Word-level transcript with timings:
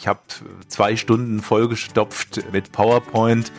Ich 0.00 0.08
habe 0.08 0.20
zwei 0.66 0.96
Stunden 0.96 1.40
vollgestopft 1.40 2.50
mit 2.54 2.72
PowerPoint, 2.72 3.52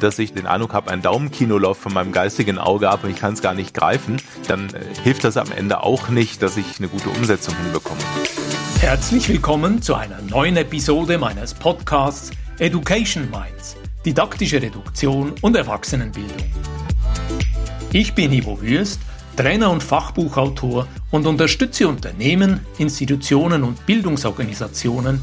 dass 0.00 0.18
ich 0.18 0.32
den 0.32 0.48
Eindruck 0.48 0.72
habe, 0.72 0.90
ein 0.90 1.02
Daumenkino 1.02 1.56
läuft 1.56 1.82
von 1.82 1.92
meinem 1.92 2.10
geistigen 2.10 2.58
Auge 2.58 2.90
ab 2.90 3.04
und 3.04 3.10
ich 3.10 3.16
kann 3.16 3.34
es 3.34 3.42
gar 3.42 3.54
nicht 3.54 3.74
greifen, 3.74 4.20
dann 4.48 4.70
äh, 4.70 4.80
hilft 5.04 5.22
das 5.22 5.36
am 5.36 5.52
Ende 5.52 5.84
auch 5.84 6.08
nicht, 6.08 6.42
dass 6.42 6.56
ich 6.56 6.78
eine 6.80 6.88
gute 6.88 7.10
Umsetzung 7.10 7.54
hinbekomme. 7.62 8.00
Herzlich 8.80 9.28
willkommen 9.28 9.82
zu 9.82 9.94
einer 9.94 10.20
neuen 10.20 10.56
Episode 10.56 11.16
meines 11.16 11.54
Podcasts 11.54 12.32
Education 12.58 13.30
Minds, 13.30 13.76
didaktische 14.04 14.60
Reduktion 14.60 15.32
und 15.42 15.54
Erwachsenenbildung. 15.54 16.50
Ich 17.92 18.14
bin 18.14 18.32
Ivo 18.32 18.60
Würst, 18.60 18.98
Trainer 19.36 19.70
und 19.70 19.84
Fachbuchautor 19.84 20.88
und 21.12 21.24
unterstütze 21.24 21.86
Unternehmen, 21.86 22.66
Institutionen 22.78 23.62
und 23.62 23.86
Bildungsorganisationen, 23.86 25.22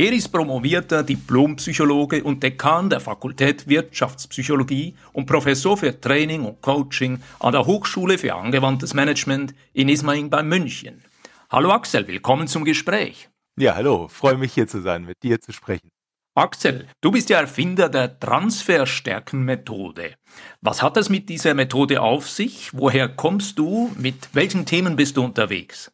Er 0.00 0.12
ist 0.14 0.28
promovierter 0.28 1.02
Diplompsychologe 1.02 2.24
und 2.24 2.42
Dekan 2.42 2.88
der 2.88 3.00
Fakultät 3.00 3.68
Wirtschaftspsychologie 3.68 4.94
und 5.12 5.26
Professor 5.26 5.76
für 5.76 6.00
Training 6.00 6.46
und 6.46 6.62
Coaching 6.62 7.20
an 7.38 7.52
der 7.52 7.66
Hochschule 7.66 8.16
für 8.16 8.34
angewandtes 8.34 8.94
Management 8.94 9.54
in 9.74 9.90
Ismaning 9.90 10.30
bei 10.30 10.42
München. 10.42 11.04
Hallo 11.50 11.70
Axel, 11.70 12.08
willkommen 12.08 12.48
zum 12.48 12.64
Gespräch. 12.64 13.28
Ja, 13.58 13.74
hallo, 13.74 14.08
freue 14.08 14.38
mich 14.38 14.54
hier 14.54 14.66
zu 14.66 14.80
sein, 14.80 15.04
mit 15.04 15.22
dir 15.22 15.38
zu 15.38 15.52
sprechen. 15.52 15.90
Axel, 16.34 16.88
du 17.02 17.10
bist 17.10 17.28
der 17.28 17.40
Erfinder 17.40 17.90
der 17.90 18.18
Transferstärkenmethode. 18.18 20.14
Was 20.62 20.82
hat 20.82 20.96
es 20.96 21.10
mit 21.10 21.28
dieser 21.28 21.52
Methode 21.52 22.00
auf 22.00 22.26
sich? 22.26 22.70
Woher 22.72 23.06
kommst 23.06 23.58
du? 23.58 23.90
Mit 23.98 24.30
welchen 24.32 24.64
Themen 24.64 24.96
bist 24.96 25.18
du 25.18 25.24
unterwegs? 25.24 25.92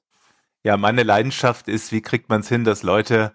Ja, 0.62 0.76
meine 0.76 1.02
Leidenschaft 1.02 1.66
ist, 1.66 1.90
wie 1.90 2.02
kriegt 2.02 2.28
man 2.28 2.42
es 2.42 2.48
hin, 2.48 2.62
dass 2.62 2.84
Leute 2.84 3.32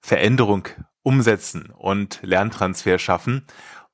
Veränderung 0.00 0.68
umsetzen 1.02 1.70
und 1.76 2.20
Lerntransfer 2.22 2.98
schaffen. 2.98 3.46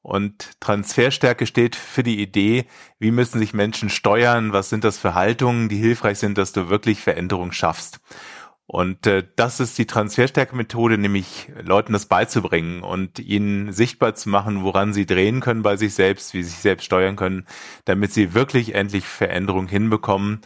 Und 0.03 0.61
Transferstärke 0.61 1.47
steht 1.47 1.77
für 1.77 2.03
die 2.03 2.21
Idee, 2.21 2.67
wie 2.99 3.11
müssen 3.11 3.39
sich 3.39 3.55
Menschen 3.55 3.89
steuern, 3.89 4.53
was 4.53 4.69
sind 4.69 4.85
das 4.85 4.99
für 4.99 5.15
Haltungen, 5.15 5.71
die 5.71 5.79
hilfreich 5.79 6.19
sind, 6.19 6.37
dass 6.37 6.53
du 6.53 6.69
wirklich 6.69 7.01
Veränderung 7.01 7.53
schaffst. 7.53 8.01
Und 8.67 9.07
äh, 9.07 9.27
das 9.37 9.61
ist 9.61 9.77
die 9.79 9.87
Transferstärke-Methode, 9.87 10.97
nämlich 10.99 11.51
Leuten 11.63 11.93
das 11.93 12.07
beizubringen 12.07 12.83
und 12.83 13.19
ihnen 13.19 13.73
sichtbar 13.73 14.15
zu 14.15 14.31
machen, 14.31 14.63
woran 14.63 14.93
sie 14.95 15.07
drehen 15.07 15.41
können 15.41 15.63
bei 15.63 15.77
sich 15.77 15.95
selbst, 15.95 16.33
wie 16.35 16.43
sie 16.43 16.51
sich 16.51 16.61
selbst 16.61 16.85
steuern 16.85 17.17
können, 17.17 17.47
damit 17.85 18.13
sie 18.13 18.33
wirklich 18.35 18.75
endlich 18.75 19.05
Veränderung 19.05 19.69
hinbekommen. 19.69 20.41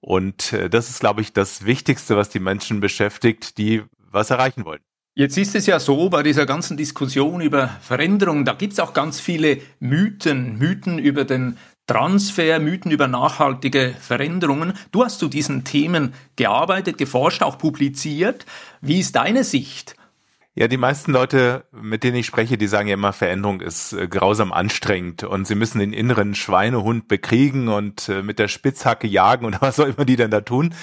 Und 0.00 0.52
äh, 0.52 0.68
das 0.68 0.90
ist, 0.90 1.00
glaube 1.00 1.22
ich, 1.22 1.32
das 1.32 1.64
Wichtigste, 1.64 2.16
was 2.16 2.28
die 2.28 2.40
Menschen 2.40 2.80
beschäftigt, 2.80 3.56
die 3.58 3.82
was 4.10 4.30
erreichen 4.30 4.64
wollen. 4.66 4.82
Jetzt 5.14 5.36
ist 5.36 5.54
es 5.54 5.66
ja 5.66 5.78
so, 5.78 6.08
bei 6.08 6.22
dieser 6.22 6.46
ganzen 6.46 6.78
Diskussion 6.78 7.42
über 7.42 7.68
Veränderung, 7.82 8.46
da 8.46 8.54
gibt 8.54 8.72
es 8.72 8.80
auch 8.80 8.94
ganz 8.94 9.20
viele 9.20 9.58
Mythen, 9.78 10.56
Mythen 10.56 10.98
über 10.98 11.26
den 11.26 11.58
Transfer, 11.86 12.58
Mythen 12.60 12.90
über 12.90 13.08
nachhaltige 13.08 13.94
Veränderungen. 14.00 14.72
Du 14.90 15.04
hast 15.04 15.18
zu 15.18 15.28
diesen 15.28 15.64
Themen 15.64 16.14
gearbeitet, 16.36 16.96
geforscht, 16.96 17.42
auch 17.42 17.58
publiziert. 17.58 18.46
Wie 18.80 19.00
ist 19.00 19.14
deine 19.14 19.44
Sicht 19.44 19.96
ja, 20.54 20.68
die 20.68 20.76
meisten 20.76 21.12
Leute, 21.12 21.64
mit 21.72 22.04
denen 22.04 22.16
ich 22.16 22.26
spreche, 22.26 22.58
die 22.58 22.66
sagen 22.66 22.86
ja 22.86 22.94
immer, 22.94 23.14
Veränderung 23.14 23.62
ist 23.62 23.94
äh, 23.94 24.06
grausam 24.06 24.52
anstrengend 24.52 25.24
und 25.24 25.46
sie 25.46 25.54
müssen 25.54 25.78
den 25.78 25.94
inneren 25.94 26.34
Schweinehund 26.34 27.08
bekriegen 27.08 27.68
und 27.68 28.10
äh, 28.10 28.22
mit 28.22 28.38
der 28.38 28.48
Spitzhacke 28.48 29.06
jagen 29.06 29.46
oder 29.46 29.58
was 29.62 29.80
auch 29.80 29.86
immer 29.86 30.04
die 30.04 30.16
dann 30.16 30.30
da 30.30 30.42
tun. 30.42 30.74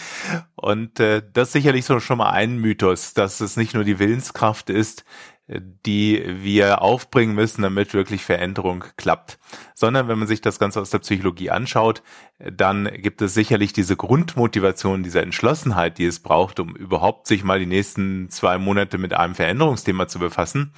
Und 0.55 0.99
äh, 0.99 1.21
das 1.33 1.49
ist 1.49 1.53
sicherlich 1.53 1.85
so 1.85 1.99
schon 1.99 2.17
mal 2.17 2.31
ein 2.31 2.57
Mythos, 2.57 3.13
dass 3.13 3.41
es 3.41 3.57
nicht 3.57 3.75
nur 3.75 3.83
die 3.83 3.99
Willenskraft 3.99 4.71
ist, 4.71 5.05
die 5.49 6.23
wir 6.43 6.81
aufbringen 6.81 7.33
müssen, 7.33 7.63
damit 7.63 7.93
wirklich 7.93 8.23
Veränderung 8.23 8.83
klappt. 8.97 9.39
Sondern 9.73 10.07
wenn 10.07 10.19
man 10.19 10.27
sich 10.27 10.41
das 10.41 10.59
Ganze 10.59 10.79
aus 10.79 10.91
der 10.91 10.99
Psychologie 10.99 11.49
anschaut, 11.49 12.03
dann 12.37 12.89
gibt 13.01 13.21
es 13.21 13.33
sicherlich 13.33 13.73
diese 13.73 13.95
Grundmotivation, 13.95 15.01
diese 15.01 15.21
Entschlossenheit, 15.21 15.97
die 15.97 16.05
es 16.05 16.19
braucht, 16.19 16.59
um 16.59 16.75
überhaupt 16.75 17.25
sich 17.25 17.43
mal 17.43 17.59
die 17.59 17.65
nächsten 17.65 18.29
zwei 18.29 18.59
Monate 18.59 18.97
mit 18.99 19.13
einem 19.13 19.33
Veränderungsthema 19.33 20.07
zu 20.07 20.19
befassen. 20.19 20.71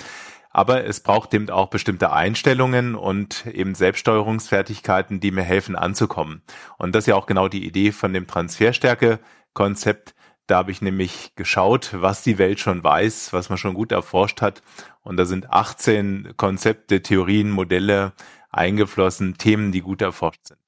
Aber 0.53 0.85
es 0.85 0.99
braucht 0.99 1.33
eben 1.33 1.49
auch 1.49 1.67
bestimmte 1.67 2.11
Einstellungen 2.11 2.95
und 2.95 3.45
eben 3.47 3.73
Selbststeuerungsfertigkeiten, 3.73 5.19
die 5.19 5.31
mir 5.31 5.43
helfen 5.43 5.75
anzukommen. 5.75 6.41
Und 6.77 6.93
das 6.93 7.03
ist 7.03 7.07
ja 7.07 7.15
auch 7.15 7.25
genau 7.25 7.47
die 7.47 7.65
Idee 7.65 7.91
von 7.91 8.13
dem 8.13 8.27
Transferstärke-Konzept, 8.27 10.13
da 10.51 10.57
habe 10.57 10.71
ich 10.71 10.81
nämlich 10.81 11.31
geschaut, 11.35 11.91
was 11.93 12.23
die 12.23 12.37
Welt 12.37 12.59
schon 12.59 12.83
weiß, 12.83 13.31
was 13.31 13.47
man 13.47 13.57
schon 13.57 13.73
gut 13.73 13.93
erforscht 13.93 14.41
hat. 14.41 14.61
Und 15.01 15.15
da 15.15 15.23
sind 15.23 15.49
18 15.49 16.33
Konzepte, 16.35 17.01
Theorien, 17.01 17.49
Modelle 17.49 18.11
eingeflossen, 18.49 19.37
Themen, 19.37 19.71
die 19.71 19.79
gut 19.79 20.01
erforscht 20.01 20.47
sind. 20.47 20.59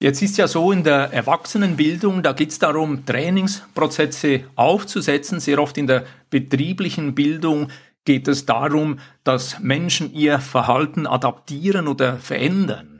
Jetzt 0.00 0.22
ist 0.22 0.38
ja 0.38 0.48
so 0.48 0.72
in 0.72 0.84
der 0.84 1.12
Erwachsenenbildung, 1.12 2.22
da 2.22 2.32
geht 2.32 2.50
es 2.50 2.58
darum, 2.58 3.04
Trainingsprozesse 3.04 4.44
aufzusetzen. 4.54 5.38
Sehr 5.38 5.60
oft 5.60 5.76
in 5.76 5.86
der 5.86 6.04
betrieblichen 6.30 7.14
Bildung 7.14 7.68
geht 8.06 8.28
es 8.28 8.46
darum, 8.46 9.00
dass 9.22 9.60
Menschen 9.60 10.14
ihr 10.14 10.38
Verhalten 10.38 11.06
adaptieren 11.06 11.88
oder 11.88 12.16
verändern. 12.16 12.95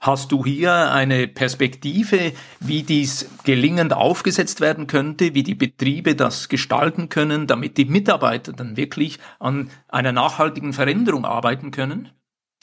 Hast 0.00 0.30
du 0.30 0.44
hier 0.44 0.92
eine 0.92 1.26
Perspektive, 1.26 2.32
wie 2.60 2.84
dies 2.84 3.28
gelingend 3.44 3.92
aufgesetzt 3.92 4.60
werden 4.60 4.86
könnte, 4.86 5.34
wie 5.34 5.42
die 5.42 5.56
Betriebe 5.56 6.14
das 6.14 6.48
gestalten 6.48 7.08
können, 7.08 7.46
damit 7.48 7.76
die 7.78 7.84
Mitarbeiter 7.84 8.52
dann 8.52 8.76
wirklich 8.76 9.18
an 9.40 9.70
einer 9.88 10.12
nachhaltigen 10.12 10.72
Veränderung 10.72 11.24
arbeiten 11.24 11.72
können? 11.72 12.10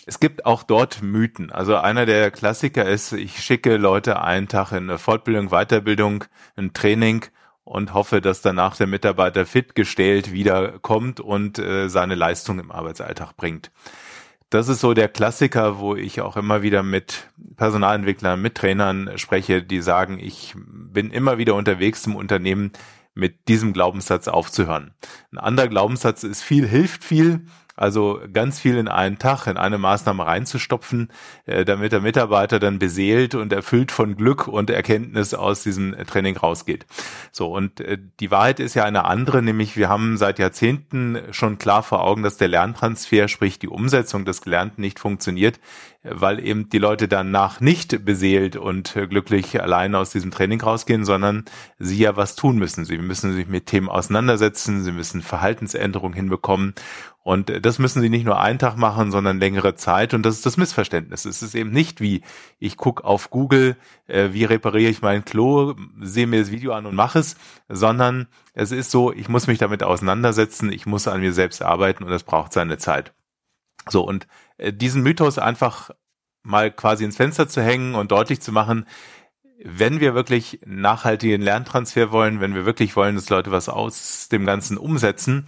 Es 0.06 0.20
gibt 0.20 0.46
auch 0.46 0.64
dort 0.64 1.02
Mythen. 1.02 1.52
Also 1.52 1.76
einer 1.76 2.06
der 2.06 2.32
Klassiker 2.32 2.86
ist, 2.86 3.12
ich 3.12 3.40
schicke 3.44 3.78
Leute 3.78 4.22
einen 4.22 4.48
Tag 4.48 4.72
in 4.72 4.90
eine 4.90 5.00
Fortbildung, 5.00 5.50
Weiterbildung, 5.50 6.26
ein 6.56 6.74
Training 6.74 7.26
und 7.64 7.94
hoffe, 7.94 8.22
dass 8.22 8.42
danach 8.42 8.78
der 8.78 8.88
Mitarbeiter 8.88 9.46
fit 9.46 9.76
gestellt 9.76 10.32
wiederkommt 10.32 11.20
und 11.20 11.58
äh, 11.58 11.90
seine 11.90 12.16
Leistung 12.16 12.60
im 12.60 12.72
Arbeitsalltag 12.72 13.36
bringt 13.36 13.72
das 14.56 14.70
ist 14.70 14.80
so 14.80 14.94
der 14.94 15.10
Klassiker, 15.10 15.80
wo 15.80 15.96
ich 15.96 16.22
auch 16.22 16.38
immer 16.38 16.62
wieder 16.62 16.82
mit 16.82 17.30
Personalentwicklern, 17.58 18.42
mit 18.42 18.56
Trainern 18.56 19.18
spreche, 19.18 19.62
die 19.62 19.82
sagen, 19.82 20.18
ich 20.18 20.56
bin 20.56 21.12
immer 21.12 21.38
wieder 21.38 21.56
unterwegs 21.56 22.08
im 22.08 22.16
Unternehmen, 22.16 22.72
mit 23.14 23.48
diesem 23.50 23.74
Glaubenssatz 23.74 24.28
aufzuhören. 24.28 24.94
Ein 25.32 25.40
anderer 25.40 25.68
Glaubenssatz 25.68 26.24
ist 26.24 26.42
viel 26.42 26.68
hilft 26.68 27.04
viel. 27.04 27.46
Also 27.76 28.22
ganz 28.32 28.60
viel 28.60 28.78
in 28.78 28.88
einen 28.88 29.20
Tag, 29.20 29.48
in 29.48 29.58
eine 29.58 29.78
Maßnahme 29.78 30.26
reinzustopfen, 30.26 31.10
äh, 31.46 31.66
damit 31.66 31.92
der 31.92 32.00
Mitarbeiter 32.00 32.60
dann 32.60 32.80
beseelt 32.80 33.36
und 33.36 33.52
erfüllt 33.52 33.92
von 33.92 34.16
Glück 34.16 34.48
und 34.48 34.70
Erkenntnis 34.70 35.34
aus 35.34 35.64
diesem 35.64 35.96
Training 36.08 36.38
rausgeht. 36.38 36.86
So, 37.32 37.52
und 37.52 37.82
äh, 37.82 37.98
die 38.20 38.32
Wahrheit 38.32 38.60
ist 38.62 38.76
ja 38.76 38.86
eine 38.86 39.06
andere, 39.06 39.42
nämlich 39.42 39.76
wir 39.76 39.90
haben 39.90 40.18
seit 40.18 40.40
Jahrzehnten 40.40 41.20
schon 41.32 41.58
klar 41.58 41.84
vor 41.84 42.02
Augen, 42.02 42.24
dass 42.24 42.38
der 42.38 42.48
Lerntransfer, 42.48 43.28
sprich 43.28 43.60
die 43.60 43.68
Umsetzung 43.68 44.24
des 44.24 44.42
Gelernten 44.42 44.82
nicht 44.82 45.00
funktioniert, 45.00 45.60
weil 46.04 46.46
eben 46.46 46.70
die 46.70 46.78
Leute 46.78 47.08
danach 47.08 47.60
nicht 47.60 48.06
beseelt 48.06 48.56
und 48.56 48.94
glücklich 49.10 49.62
alleine 49.62 49.98
aus 49.98 50.12
diesem 50.12 50.32
Training 50.32 50.62
rausgehen, 50.62 51.04
sondern 51.04 51.46
sie 51.80 51.98
ja 51.98 52.16
was 52.16 52.36
tun 52.36 52.58
müssen. 52.58 52.86
Sie 52.86 53.00
müssen 53.00 53.34
sich 53.34 53.48
mit 53.48 53.66
Themen 53.66 53.90
auseinandersetzen, 53.90 54.84
sie 54.84 54.92
müssen 54.92 55.24
Verhaltensänderungen 55.24 56.16
hinbekommen 56.16 56.76
und 57.26 57.66
das 57.66 57.80
müssen 57.80 58.04
sie 58.04 58.10
nicht 58.10 58.24
nur 58.24 58.40
einen 58.40 58.60
Tag 58.60 58.78
machen, 58.78 59.10
sondern 59.10 59.40
längere 59.40 59.74
Zeit. 59.74 60.14
Und 60.14 60.22
das 60.24 60.36
ist 60.36 60.46
das 60.46 60.58
Missverständnis. 60.58 61.26
Es 61.26 61.42
ist 61.42 61.56
eben 61.56 61.72
nicht 61.72 62.00
wie, 62.00 62.22
ich 62.60 62.78
gucke 62.78 63.04
auf 63.04 63.32
Google, 63.32 63.78
äh, 64.06 64.30
wie 64.34 64.44
repariere 64.44 64.92
ich 64.92 65.02
mein 65.02 65.26
Klo, 65.26 65.74
sehe 66.00 66.28
mir 66.28 66.40
das 66.40 66.52
Video 66.52 66.74
an 66.74 66.86
und 66.86 66.94
mache 66.94 67.18
es, 67.18 67.36
sondern 67.68 68.28
es 68.54 68.72
ist 68.72 68.92
so, 68.92 69.12
ich 69.12 69.28
muss 69.28 69.48
mich 69.48 69.58
damit 69.58 69.82
auseinandersetzen, 69.82 70.72
ich 70.72 70.86
muss 70.86 71.08
an 71.08 71.20
mir 71.20 71.34
selbst 71.34 71.64
arbeiten 71.64 72.04
und 72.04 72.12
das 72.12 72.22
braucht 72.22 72.54
seine 72.54 72.78
Zeit. 72.78 73.16
So, 73.90 74.04
und 74.04 74.28
äh, 74.60 74.72
diesen 74.72 75.02
Mythos 75.02 75.40
einfach 75.40 75.90
mal 76.44 76.70
quasi 76.70 77.06
ins 77.06 77.18
Fenster 77.18 77.50
zu 77.50 77.64
hängen 77.64 77.96
und 77.96 78.12
deutlich 78.12 78.40
zu 78.40 78.52
machen, 78.52 78.86
wenn 79.64 80.00
wir 80.00 80.14
wirklich 80.14 80.60
nachhaltigen 80.66 81.42
Lerntransfer 81.42 82.12
wollen, 82.12 82.40
wenn 82.40 82.54
wir 82.54 82.66
wirklich 82.66 82.96
wollen, 82.96 83.16
dass 83.16 83.30
Leute 83.30 83.52
was 83.52 83.68
aus 83.68 84.28
dem 84.30 84.46
Ganzen 84.46 84.78
umsetzen 84.78 85.46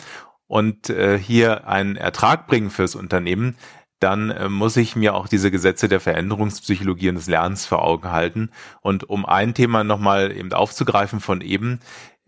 und 0.47 0.89
äh, 0.89 1.17
hier 1.17 1.67
einen 1.67 1.95
Ertrag 1.95 2.47
bringen 2.47 2.69
fürs 2.69 2.95
Unternehmen, 2.95 3.55
dann 3.99 4.29
äh, 4.29 4.49
muss 4.49 4.77
ich 4.77 4.95
mir 4.95 5.15
auch 5.15 5.27
diese 5.27 5.51
Gesetze 5.51 5.87
der 5.87 5.99
Veränderungspsychologie 5.99 7.09
und 7.09 7.15
des 7.15 7.27
Lernens 7.27 7.65
vor 7.65 7.83
Augen 7.83 8.11
halten. 8.11 8.51
Und 8.81 9.09
um 9.09 9.25
ein 9.25 9.53
Thema 9.53 9.83
nochmal 9.83 10.31
eben 10.31 10.53
aufzugreifen 10.53 11.19
von 11.19 11.41
eben, 11.41 11.79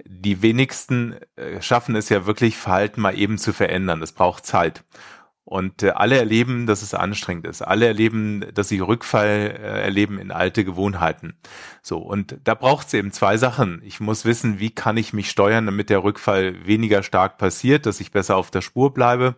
die 0.06 0.42
wenigsten 0.42 1.16
äh, 1.36 1.62
schaffen 1.62 1.96
es 1.96 2.10
ja 2.10 2.26
wirklich, 2.26 2.58
Verhalten 2.58 3.02
mal 3.02 3.18
eben 3.18 3.38
zu 3.38 3.54
verändern. 3.54 4.00
Das 4.00 4.14
braucht 4.14 4.46
Zeit. 4.46 4.84
Und 5.50 5.82
äh, 5.82 5.90
alle 5.90 6.16
erleben, 6.16 6.68
dass 6.68 6.84
es 6.84 6.94
anstrengend 6.94 7.48
ist. 7.48 7.64
Alle 7.64 7.88
erleben, 7.88 8.46
dass 8.54 8.70
sie 8.70 8.78
Rückfall 8.82 9.58
äh, 9.60 9.82
erleben 9.82 10.20
in 10.20 10.30
alte 10.32 10.64
Gewohnheiten. 10.64 11.34
So, 11.82 11.98
und 11.98 12.38
da 12.44 12.54
braucht 12.54 12.86
es 12.86 12.94
eben 12.94 13.12
zwei 13.12 13.36
Sachen. 13.36 13.82
Ich 13.84 14.00
muss 14.00 14.26
wissen, 14.26 14.60
wie 14.60 14.70
kann 14.70 14.96
ich 14.96 15.12
mich 15.12 15.32
steuern, 15.32 15.66
damit 15.66 15.90
der 15.90 16.04
Rückfall 16.04 16.68
weniger 16.68 17.02
stark 17.02 17.40
passiert, 17.40 17.88
dass 17.88 18.00
ich 18.00 18.12
besser 18.12 18.38
auf 18.38 18.52
der 18.52 18.62
Spur 18.62 18.94
bleibe. 18.94 19.38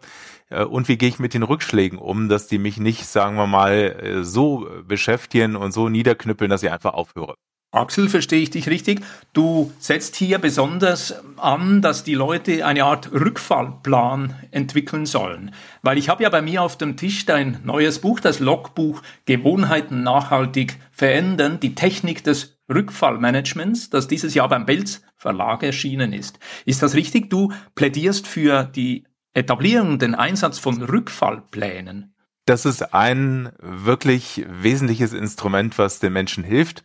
Äh, 0.50 0.66
und 0.66 0.90
wie 0.90 0.98
gehe 0.98 1.08
ich 1.08 1.20
mit 1.20 1.34
den 1.34 1.44
Rückschlägen 1.44 1.98
um, 1.98 2.28
dass 2.28 2.48
die 2.48 2.60
mich 2.60 2.76
nicht, 2.76 3.08
sagen 3.08 3.38
wir 3.38 3.48
mal, 3.48 4.20
so 4.24 4.68
beschäftigen 4.86 5.56
und 5.56 5.72
so 5.72 5.88
niederknüppeln, 5.88 6.50
dass 6.50 6.62
ich 6.62 6.72
einfach 6.72 6.94
aufhöre. 6.94 7.36
Axel, 7.74 8.10
verstehe 8.10 8.42
ich 8.42 8.50
dich 8.50 8.68
richtig? 8.68 9.00
Du 9.32 9.72
setzt 9.80 10.18
hier 10.18 10.40
besonders 10.40 11.16
an, 11.38 11.82
dass 11.82 12.04
die 12.04 12.16
Leute 12.16 12.66
eine 12.66 12.84
Art 12.84 13.14
Rückfallplan 13.14 14.36
entwickeln 14.52 15.06
sollen. 15.06 15.56
Weil 15.82 15.98
ich 15.98 16.10
habe 16.10 16.24
ja 16.24 16.30
bei 16.30 16.42
mir 16.42 16.64
auf 16.64 16.78
dem 16.78 16.98
Tisch 16.98 17.26
dein 17.26 17.62
neues 17.64 18.00
Buch, 18.00 18.20
das 18.20 18.40
Logbuch 18.40 19.02
Gewohnheiten 19.24 20.04
nachhaltig 20.04 20.76
verändern, 20.92 21.62
die 21.62 21.74
Technik 21.74 22.26
des 22.26 22.58
Rückfallmanagements, 22.70 23.90
das 23.90 24.10
dieses 24.10 24.34
Jahr 24.34 24.50
beim 24.50 24.66
Belz 24.66 25.02
Verlag 25.16 25.64
erschienen 25.64 26.12
ist. 26.12 26.40
Ist 26.66 26.84
das 26.84 26.94
richtig? 26.94 27.30
Du 27.30 27.54
plädierst 27.76 28.28
für 28.28 28.64
die 28.64 29.06
Etablierung, 29.34 29.98
den 29.98 30.14
Einsatz 30.14 30.60
von 30.60 30.82
Rückfallplänen. 30.82 32.16
Das 32.46 32.66
ist 32.66 32.94
ein 32.94 33.54
wirklich 33.62 34.44
wesentliches 34.50 35.14
Instrument, 35.14 35.78
was 35.78 36.00
den 36.00 36.12
Menschen 36.12 36.44
hilft. 36.44 36.84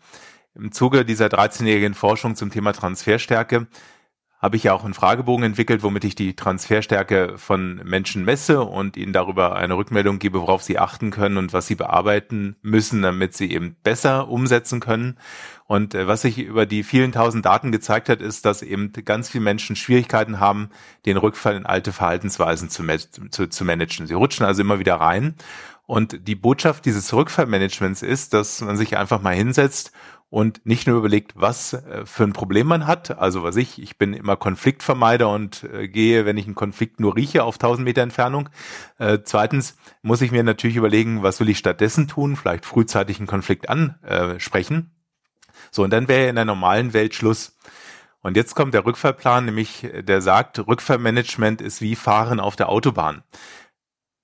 Im 0.57 0.73
Zuge 0.73 1.05
dieser 1.05 1.27
13-jährigen 1.27 1.93
Forschung 1.95 2.35
zum 2.35 2.51
Thema 2.51 2.73
Transferstärke 2.73 3.67
habe 4.39 4.57
ich 4.57 4.65
ja 4.65 4.75
auch 4.75 4.85
einen 4.85 4.95
Fragebogen 4.95 5.45
entwickelt, 5.45 5.83
womit 5.83 6.05
ich 6.05 6.15
die 6.15 6.37
Transferstärke 6.37 7.37
von 7.37 7.77
Menschen 7.85 8.25
messe 8.25 8.63
und 8.63 8.97
ihnen 8.97 9.13
darüber 9.13 9.57
eine 9.57 9.77
Rückmeldung 9.77 10.19
gebe, 10.19 10.41
worauf 10.41 10.63
sie 10.63 10.79
achten 10.79 11.11
können 11.11 11.37
und 11.37 11.53
was 11.53 11.67
sie 11.67 11.75
bearbeiten 11.75 12.57
müssen, 12.63 13.03
damit 13.03 13.35
sie 13.35 13.51
eben 13.51 13.77
besser 13.83 14.29
umsetzen 14.29 14.81
können. 14.81 15.19
Und 15.67 15.95
äh, 15.95 16.07
was 16.07 16.23
sich 16.23 16.39
über 16.39 16.65
die 16.65 16.85
vielen 16.85 17.13
tausend 17.13 17.45
Daten 17.45 17.73
gezeigt 17.73 18.09
hat, 18.09 18.21
ist, 18.21 18.45
dass 18.45 18.63
eben 18.63 18.93
ganz 18.93 19.29
viele 19.29 19.45
Menschen 19.45 19.75
Schwierigkeiten 19.75 20.39
haben, 20.39 20.71
den 21.07 21.17
Rückfall 21.17 21.57
in 21.57 21.67
alte 21.67 21.93
Verhaltensweisen 21.93 22.71
zu, 22.71 22.85
zu, 23.31 23.49
zu 23.49 23.65
managen. 23.65 24.07
Sie 24.07 24.15
rutschen 24.15 24.47
also 24.47 24.63
immer 24.63 24.79
wieder 24.79 24.97
rein. 24.97 25.35
Und 25.87 26.27
die 26.27 26.35
Botschaft 26.35 26.85
dieses 26.85 27.13
Rückfallmanagements 27.13 28.03
ist, 28.03 28.35
dass 28.35 28.61
man 28.61 28.77
sich 28.77 28.97
einfach 28.97 29.23
mal 29.23 29.35
hinsetzt 29.35 29.93
und 30.29 30.67
nicht 30.67 30.89
nur 30.89 30.99
überlegt, 30.99 31.33
was 31.37 31.75
äh, 31.75 32.05
für 32.05 32.25
ein 32.25 32.33
Problem 32.33 32.67
man 32.67 32.87
hat. 32.87 33.17
Also 33.19 33.45
was 33.45 33.57
ich, 33.57 33.81
ich 33.81 33.97
bin 33.97 34.13
immer 34.13 34.37
Konfliktvermeider 34.37 35.29
und 35.31 35.65
äh, 35.65 35.87
gehe, 35.87 36.27
wenn 36.27 36.37
ich 36.37 36.47
einen 36.47 36.57
Konflikt 36.57 36.99
nur 36.99 37.15
rieche, 37.15 37.45
auf 37.45 37.57
1000 37.57 37.85
Meter 37.85 38.03
Entfernung. 38.03 38.49
Äh, 38.99 39.21
zweitens 39.23 39.77
muss 40.03 40.23
ich 40.23 40.33
mir 40.33 40.43
natürlich 40.43 40.77
überlegen, 40.77 41.23
was 41.23 41.39
will 41.39 41.49
ich 41.49 41.59
stattdessen 41.59 42.09
tun? 42.09 42.35
Vielleicht 42.35 42.67
frühzeitig 42.67 43.19
einen 43.19 43.29
Konflikt 43.29 43.69
ansprechen. 43.69 44.91
So, 45.71 45.85
und 45.85 45.91
dann 45.93 46.09
wäre 46.09 46.29
in 46.29 46.37
der 46.37 46.45
normalen 46.45 46.93
Welt 46.93 47.15
Schluss. 47.15 47.57
Und 48.21 48.37
jetzt 48.37 48.55
kommt 48.57 48.75
der 48.75 48.85
Rückfallplan, 48.85 49.45
nämlich 49.45 49.89
der 50.03 50.21
sagt, 50.21 50.67
Rückfallmanagement 50.67 51.61
ist 51.61 51.81
wie 51.81 51.95
Fahren 51.95 52.41
auf 52.41 52.57
der 52.57 52.69
Autobahn. 52.69 53.23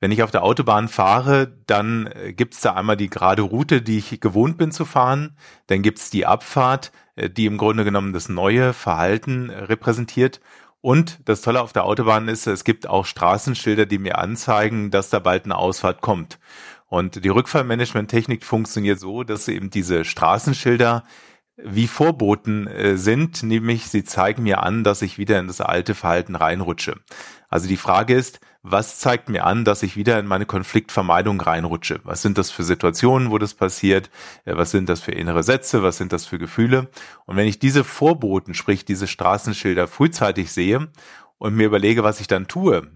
Wenn 0.02 0.10
ich 0.10 0.24
auf 0.24 0.32
der 0.32 0.42
Autobahn 0.42 0.88
fahre, 0.88 1.52
dann 1.68 2.08
äh, 2.08 2.32
gibt's 2.32 2.60
da 2.60 2.74
einmal 2.74 2.96
die 2.96 3.08
gerade 3.08 3.42
Route, 3.42 3.82
die 3.82 3.98
ich 3.98 4.20
gewohnt 4.20 4.58
bin 4.58 4.72
zu 4.72 4.84
fahren. 4.84 5.36
Dann 5.68 5.82
gibt's 5.82 6.10
die 6.10 6.26
Abfahrt, 6.26 6.90
äh, 7.14 7.30
die 7.30 7.46
im 7.46 7.56
Grunde 7.56 7.84
genommen 7.84 8.12
das 8.12 8.28
neue 8.28 8.72
Verhalten 8.72 9.48
äh, 9.48 9.62
repräsentiert. 9.62 10.40
Und 10.80 11.20
das 11.26 11.40
Tolle 11.40 11.62
auf 11.62 11.72
der 11.72 11.84
Autobahn 11.84 12.26
ist, 12.26 12.48
es 12.48 12.64
gibt 12.64 12.88
auch 12.88 13.06
Straßenschilder, 13.06 13.86
die 13.86 13.98
mir 13.98 14.18
anzeigen, 14.18 14.90
dass 14.90 15.08
da 15.08 15.20
bald 15.20 15.44
eine 15.44 15.56
Ausfahrt 15.56 16.00
kommt. 16.00 16.40
Und 16.88 17.24
die 17.24 17.28
Rückfallmanagement-Technik 17.28 18.44
funktioniert 18.44 18.98
so, 18.98 19.22
dass 19.22 19.46
eben 19.46 19.70
diese 19.70 20.04
Straßenschilder 20.04 21.04
wie 21.56 21.86
Vorboten 21.86 22.68
sind, 22.94 23.42
nämlich 23.42 23.88
sie 23.88 24.04
zeigen 24.04 24.42
mir 24.42 24.62
an, 24.62 24.84
dass 24.84 25.02
ich 25.02 25.18
wieder 25.18 25.38
in 25.38 25.46
das 25.46 25.60
alte 25.60 25.94
Verhalten 25.94 26.34
reinrutsche. 26.34 26.96
Also 27.48 27.68
die 27.68 27.76
Frage 27.76 28.14
ist, 28.14 28.40
was 28.62 29.00
zeigt 29.00 29.28
mir 29.28 29.44
an, 29.44 29.64
dass 29.64 29.82
ich 29.82 29.96
wieder 29.96 30.20
in 30.20 30.26
meine 30.26 30.46
Konfliktvermeidung 30.46 31.40
reinrutsche? 31.40 32.00
Was 32.04 32.22
sind 32.22 32.38
das 32.38 32.52
für 32.52 32.62
Situationen, 32.62 33.32
wo 33.32 33.38
das 33.38 33.54
passiert? 33.54 34.08
Äh, 34.44 34.56
was 34.56 34.70
sind 34.70 34.88
das 34.88 35.00
für 35.00 35.10
innere 35.10 35.42
Sätze? 35.42 35.82
Was 35.82 35.98
sind 35.98 36.12
das 36.12 36.26
für 36.26 36.38
Gefühle? 36.38 36.88
Und 37.26 37.36
wenn 37.36 37.48
ich 37.48 37.58
diese 37.58 37.82
Vorboten, 37.82 38.54
sprich 38.54 38.84
diese 38.84 39.08
Straßenschilder 39.08 39.88
frühzeitig 39.88 40.52
sehe 40.52 40.88
und 41.38 41.56
mir 41.56 41.66
überlege, 41.66 42.04
was 42.04 42.20
ich 42.20 42.28
dann 42.28 42.46
tue, 42.46 42.88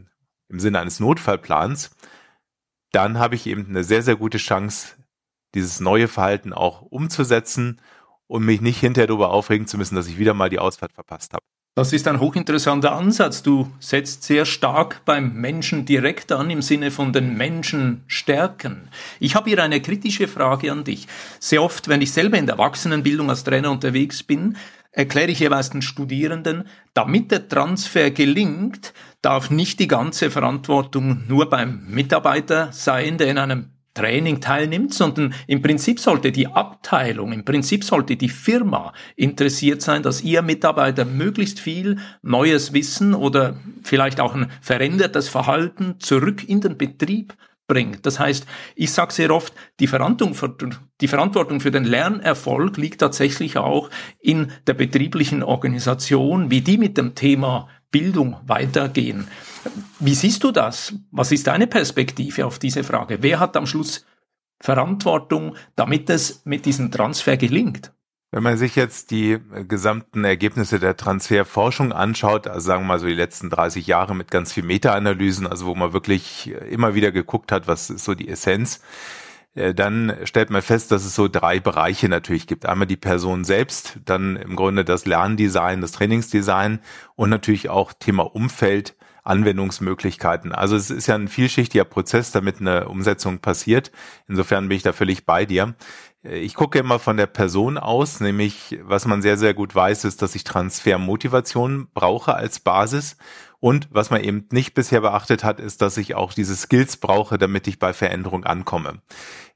im 0.48 0.60
Sinne 0.60 0.78
eines 0.78 1.00
Notfallplans, 1.00 1.90
dann 2.92 3.18
habe 3.18 3.34
ich 3.34 3.48
eben 3.48 3.66
eine 3.68 3.82
sehr, 3.82 4.02
sehr 4.02 4.16
gute 4.16 4.38
Chance, 4.38 4.94
dieses 5.54 5.80
neue 5.80 6.06
Verhalten 6.06 6.52
auch 6.52 6.82
umzusetzen 6.82 7.80
und 8.28 8.44
mich 8.44 8.60
nicht 8.60 8.80
hinterher 8.80 9.06
darüber 9.06 9.30
aufregen 9.30 9.66
zu 9.66 9.78
müssen, 9.78 9.94
dass 9.94 10.08
ich 10.08 10.18
wieder 10.18 10.34
mal 10.34 10.50
die 10.50 10.58
Ausfahrt 10.58 10.92
verpasst 10.92 11.32
habe. 11.32 11.44
Das 11.78 11.92
ist 11.92 12.08
ein 12.08 12.20
hochinteressanter 12.20 12.92
Ansatz. 12.92 13.42
Du 13.42 13.70
setzt 13.80 14.22
sehr 14.22 14.46
stark 14.46 15.04
beim 15.04 15.34
Menschen 15.34 15.84
direkt 15.84 16.32
an 16.32 16.48
im 16.48 16.62
Sinne 16.62 16.90
von 16.90 17.12
den 17.12 17.36
Menschen 17.36 18.02
stärken. 18.06 18.88
Ich 19.20 19.34
habe 19.34 19.50
hier 19.50 19.62
eine 19.62 19.82
kritische 19.82 20.26
Frage 20.26 20.72
an 20.72 20.84
dich. 20.84 21.06
Sehr 21.38 21.62
oft, 21.62 21.88
wenn 21.88 22.00
ich 22.00 22.12
selber 22.12 22.38
in 22.38 22.46
der 22.46 22.54
Erwachsenenbildung 22.54 23.28
als 23.28 23.44
Trainer 23.44 23.70
unterwegs 23.70 24.22
bin, 24.22 24.56
erkläre 24.90 25.30
ich 25.30 25.40
jeweils 25.40 25.68
den 25.68 25.82
Studierenden, 25.82 26.64
damit 26.94 27.30
der 27.30 27.46
Transfer 27.46 28.10
gelingt, 28.10 28.94
darf 29.20 29.50
nicht 29.50 29.78
die 29.78 29.88
ganze 29.88 30.30
Verantwortung 30.30 31.24
nur 31.28 31.50
beim 31.50 31.84
Mitarbeiter 31.88 32.72
sein, 32.72 33.18
der 33.18 33.28
in 33.28 33.36
einem 33.36 33.75
Training 33.96 34.40
teilnimmt, 34.40 34.94
sondern 34.94 35.34
im 35.46 35.62
Prinzip 35.62 35.98
sollte 35.98 36.30
die 36.30 36.46
Abteilung, 36.46 37.32
im 37.32 37.44
Prinzip 37.44 37.82
sollte 37.82 38.16
die 38.16 38.28
Firma 38.28 38.92
interessiert 39.16 39.82
sein, 39.82 40.02
dass 40.02 40.22
ihr 40.22 40.42
Mitarbeiter 40.42 41.04
möglichst 41.04 41.58
viel 41.58 41.98
neues 42.22 42.72
Wissen 42.72 43.14
oder 43.14 43.56
vielleicht 43.82 44.20
auch 44.20 44.34
ein 44.34 44.50
verändertes 44.60 45.28
Verhalten 45.28 45.96
zurück 45.98 46.48
in 46.48 46.60
den 46.60 46.76
Betrieb 46.76 47.34
bringt. 47.66 48.06
Das 48.06 48.20
heißt, 48.20 48.46
ich 48.74 48.92
sage 48.92 49.12
sehr 49.12 49.30
oft, 49.30 49.52
die 49.80 49.86
Verantwortung, 49.86 50.34
für, 50.34 50.54
die 51.00 51.08
Verantwortung 51.08 51.60
für 51.60 51.70
den 51.70 51.84
Lernerfolg 51.84 52.76
liegt 52.76 53.00
tatsächlich 53.00 53.56
auch 53.56 53.90
in 54.20 54.52
der 54.66 54.74
betrieblichen 54.74 55.42
Organisation, 55.42 56.50
wie 56.50 56.60
die 56.60 56.78
mit 56.78 56.96
dem 56.96 57.14
Thema 57.14 57.68
Bildung 57.90 58.36
weitergehen. 58.46 59.28
Wie 59.98 60.14
siehst 60.14 60.44
du 60.44 60.52
das? 60.52 60.94
Was 61.10 61.32
ist 61.32 61.46
deine 61.46 61.66
Perspektive 61.66 62.46
auf 62.46 62.58
diese 62.58 62.84
Frage? 62.84 63.18
Wer 63.20 63.40
hat 63.40 63.56
am 63.56 63.66
Schluss 63.66 64.04
Verantwortung, 64.60 65.56
damit 65.74 66.08
es 66.10 66.42
mit 66.44 66.66
diesem 66.66 66.90
Transfer 66.90 67.36
gelingt? 67.36 67.92
Wenn 68.32 68.42
man 68.42 68.58
sich 68.58 68.76
jetzt 68.76 69.12
die 69.12 69.38
gesamten 69.68 70.24
Ergebnisse 70.24 70.78
der 70.78 70.96
Transferforschung 70.96 71.92
anschaut, 71.92 72.48
also 72.48 72.66
sagen 72.66 72.82
wir 72.82 72.88
mal 72.88 72.98
so 72.98 73.06
die 73.06 73.14
letzten 73.14 73.50
30 73.50 73.86
Jahre 73.86 74.14
mit 74.14 74.30
ganz 74.30 74.52
viel 74.52 74.64
Meta-Analysen, 74.64 75.46
also 75.46 75.66
wo 75.66 75.74
man 75.74 75.92
wirklich 75.92 76.52
immer 76.70 76.94
wieder 76.94 77.12
geguckt 77.12 77.52
hat, 77.52 77.68
was 77.68 77.88
ist 77.88 78.04
so 78.04 78.14
die 78.14 78.28
Essenz, 78.28 78.76
äh, 78.76 79.25
dann 79.74 80.14
stellt 80.24 80.50
man 80.50 80.62
fest, 80.62 80.92
dass 80.92 81.04
es 81.04 81.14
so 81.14 81.28
drei 81.28 81.60
Bereiche 81.60 82.08
natürlich 82.08 82.46
gibt. 82.46 82.66
Einmal 82.66 82.86
die 82.86 82.96
Person 82.96 83.44
selbst, 83.44 83.98
dann 84.04 84.36
im 84.36 84.54
Grunde 84.54 84.84
das 84.84 85.06
Lerndesign, 85.06 85.80
das 85.80 85.92
Trainingsdesign 85.92 86.80
und 87.14 87.30
natürlich 87.30 87.70
auch 87.70 87.92
Thema 87.94 88.22
Umfeld, 88.34 88.94
Anwendungsmöglichkeiten. 89.24 90.52
Also 90.52 90.76
es 90.76 90.90
ist 90.90 91.06
ja 91.06 91.16
ein 91.16 91.28
vielschichtiger 91.28 91.84
Prozess, 91.84 92.30
damit 92.30 92.60
eine 92.60 92.88
Umsetzung 92.88 93.40
passiert. 93.40 93.90
Insofern 94.28 94.68
bin 94.68 94.76
ich 94.76 94.82
da 94.82 94.92
völlig 94.92 95.26
bei 95.26 95.46
dir. 95.46 95.74
Ich 96.22 96.54
gucke 96.54 96.78
immer 96.78 96.98
von 96.98 97.16
der 97.16 97.26
Person 97.26 97.78
aus, 97.78 98.20
nämlich 98.20 98.78
was 98.82 99.06
man 99.06 99.22
sehr, 99.22 99.36
sehr 99.36 99.54
gut 99.54 99.74
weiß, 99.74 100.04
ist, 100.04 100.22
dass 100.22 100.34
ich 100.34 100.44
Transfermotivation 100.44 101.88
brauche 101.94 102.34
als 102.34 102.60
Basis. 102.60 103.16
Und 103.60 103.88
was 103.90 104.10
man 104.10 104.22
eben 104.22 104.46
nicht 104.50 104.74
bisher 104.74 105.00
beachtet 105.00 105.44
hat, 105.44 105.60
ist, 105.60 105.82
dass 105.82 105.96
ich 105.96 106.14
auch 106.14 106.32
diese 106.32 106.56
Skills 106.56 106.96
brauche, 106.96 107.38
damit 107.38 107.66
ich 107.66 107.78
bei 107.78 107.92
Veränderung 107.92 108.44
ankomme. 108.44 109.00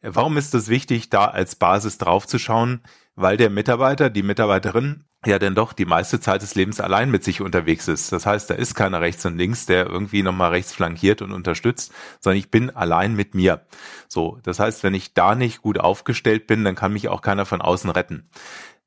Warum 0.02 0.36
ist 0.36 0.54
es 0.54 0.68
wichtig, 0.68 1.10
da 1.10 1.26
als 1.26 1.56
Basis 1.56 1.98
draufzuschauen? 1.98 2.82
Weil 3.14 3.36
der 3.36 3.50
Mitarbeiter, 3.50 4.08
die 4.08 4.22
Mitarbeiterin 4.22 5.04
ja 5.26 5.38
denn 5.38 5.54
doch 5.54 5.72
die 5.72 5.84
meiste 5.84 6.18
Zeit 6.20 6.40
des 6.42 6.54
Lebens 6.54 6.80
allein 6.80 7.10
mit 7.10 7.24
sich 7.24 7.42
unterwegs 7.42 7.88
ist. 7.88 8.10
Das 8.12 8.24
heißt, 8.24 8.48
da 8.48 8.54
ist 8.54 8.74
keiner 8.74 9.00
rechts 9.00 9.26
und 9.26 9.36
links, 9.36 9.66
der 9.66 9.86
irgendwie 9.86 10.22
nochmal 10.22 10.50
rechts 10.50 10.72
flankiert 10.72 11.20
und 11.20 11.32
unterstützt, 11.32 11.92
sondern 12.20 12.38
ich 12.38 12.50
bin 12.50 12.70
allein 12.70 13.14
mit 13.14 13.34
mir. 13.34 13.66
So, 14.08 14.38
das 14.42 14.58
heißt, 14.58 14.82
wenn 14.82 14.94
ich 14.94 15.12
da 15.12 15.34
nicht 15.34 15.60
gut 15.60 15.78
aufgestellt 15.78 16.46
bin, 16.46 16.64
dann 16.64 16.74
kann 16.74 16.94
mich 16.94 17.08
auch 17.08 17.20
keiner 17.20 17.44
von 17.44 17.60
außen 17.60 17.90
retten. 17.90 18.30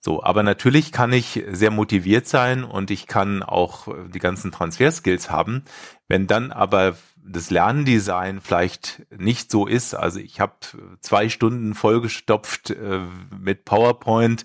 So, 0.06 0.22
aber 0.22 0.44
natürlich 0.44 0.92
kann 0.92 1.14
ich 1.14 1.42
sehr 1.50 1.72
motiviert 1.72 2.28
sein 2.28 2.66
und 2.66 2.92
ich 2.92 3.08
kann 3.08 3.42
auch 3.42 3.88
die 4.14 4.20
ganzen 4.20 4.52
Transferskills 4.52 5.32
haben. 5.32 5.64
Wenn 6.10 6.28
dann 6.28 6.52
aber 6.52 6.98
das 7.26 7.50
Lerndesign 7.50 8.42
vielleicht 8.42 9.04
nicht 9.18 9.50
so 9.50 9.66
ist, 9.66 9.94
also 9.94 10.20
ich 10.20 10.42
habe 10.42 10.56
zwei 11.00 11.30
Stunden 11.30 11.74
vollgestopft 11.74 12.72
äh, 12.72 13.00
mit 13.40 13.64
PowerPoint, 13.64 14.44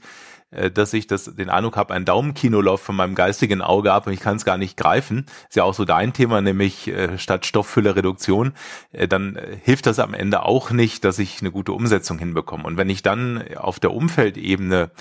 äh, 0.52 0.70
dass 0.70 0.92
ich 0.92 1.08
das 1.08 1.24
den 1.24 1.50
Eindruck 1.50 1.76
habe, 1.76 1.92
ein 1.92 2.04
Daumenkino 2.04 2.60
läuft 2.60 2.84
von 2.84 2.94
meinem 2.94 3.16
geistigen 3.16 3.60
Auge 3.60 3.92
ab 3.92 4.06
und 4.06 4.12
ich 4.12 4.20
kann 4.20 4.36
es 4.36 4.44
gar 4.44 4.58
nicht 4.58 4.76
greifen. 4.76 5.26
Ist 5.48 5.56
ja 5.56 5.64
auch 5.64 5.74
so 5.74 5.84
dein 5.84 6.12
Thema, 6.12 6.40
nämlich 6.40 6.86
äh, 6.86 7.18
statt 7.18 7.46
Stofffüllerreduktion, 7.46 8.52
äh, 8.92 9.08
dann 9.08 9.34
äh, 9.34 9.58
hilft 9.60 9.86
das 9.86 9.98
am 9.98 10.14
Ende 10.14 10.44
auch 10.44 10.70
nicht, 10.70 11.04
dass 11.04 11.18
ich 11.18 11.40
eine 11.40 11.50
gute 11.50 11.72
Umsetzung 11.72 12.20
hinbekomme. 12.20 12.62
Und 12.62 12.76
wenn 12.76 12.90
ich 12.90 13.02
dann 13.02 13.42
auf 13.56 13.80
der 13.80 13.92
Umfeldebene 13.92 14.92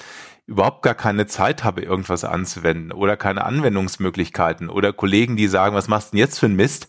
überhaupt 0.48 0.82
gar 0.82 0.96
keine 0.96 1.28
Zeit 1.28 1.66
habe, 1.66 1.82
irgendwas 1.82 2.24
anzuwenden 2.24 2.94
oder 2.94 3.18
keine 3.18 3.46
Anwendungsmöglichkeiten 3.46 4.70
oder 4.70 4.94
Kollegen, 4.94 5.36
die 5.36 5.48
sagen, 5.48 5.76
was 5.76 5.90
machst 5.90 6.08
du 6.08 6.12
denn 6.16 6.20
jetzt 6.20 6.40
für 6.40 6.46
ein 6.48 6.56
Mist, 6.56 6.88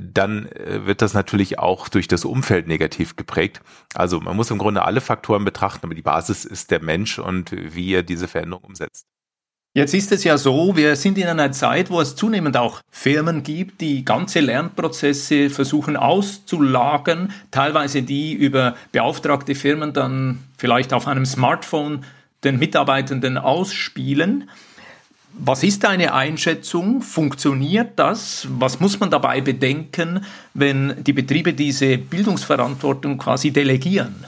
dann 0.00 0.46
äh, 0.46 0.86
wird 0.86 1.02
das 1.02 1.12
natürlich 1.12 1.58
auch 1.58 1.88
durch 1.88 2.08
das 2.08 2.24
Umfeld 2.24 2.66
negativ 2.66 3.14
geprägt. 3.14 3.60
Also 3.94 4.20
man 4.20 4.34
muss 4.34 4.50
im 4.50 4.58
Grunde 4.58 4.82
alle 4.82 5.02
Faktoren 5.02 5.44
betrachten, 5.44 5.86
aber 5.86 5.94
die 5.94 6.02
Basis 6.02 6.46
ist 6.46 6.70
der 6.70 6.82
Mensch 6.82 7.18
und 7.18 7.52
wie 7.52 7.92
er 7.92 8.02
diese 8.02 8.28
Veränderung 8.28 8.64
umsetzt. 8.64 9.06
Jetzt 9.74 9.92
ist 9.92 10.10
es 10.10 10.24
ja 10.24 10.38
so, 10.38 10.74
wir 10.74 10.96
sind 10.96 11.18
in 11.18 11.26
einer 11.26 11.52
Zeit, 11.52 11.90
wo 11.90 12.00
es 12.00 12.16
zunehmend 12.16 12.56
auch 12.56 12.80
Firmen 12.90 13.42
gibt, 13.42 13.82
die 13.82 14.06
ganze 14.06 14.40
Lernprozesse 14.40 15.50
versuchen 15.50 15.98
auszulagern, 15.98 17.30
teilweise 17.50 18.00
die 18.00 18.32
über 18.32 18.74
beauftragte 18.92 19.54
Firmen 19.54 19.92
dann 19.92 20.38
vielleicht 20.56 20.94
auf 20.94 21.06
einem 21.06 21.26
Smartphone 21.26 22.06
den 22.46 22.58
Mitarbeitenden 22.58 23.36
ausspielen. 23.36 24.48
Was 25.38 25.62
ist 25.62 25.84
deine 25.84 26.14
Einschätzung? 26.14 27.02
Funktioniert 27.02 27.98
das? 27.98 28.48
Was 28.58 28.80
muss 28.80 28.98
man 28.98 29.10
dabei 29.10 29.42
bedenken, 29.42 30.24
wenn 30.54 31.04
die 31.04 31.12
Betriebe 31.12 31.52
diese 31.52 31.98
Bildungsverantwortung 31.98 33.18
quasi 33.18 33.50
delegieren? 33.50 34.24